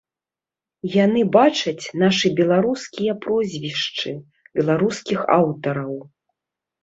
[0.93, 4.15] Яны бачаць нашы беларускія прозвішчы,
[4.61, 5.93] беларускіх аўтараў.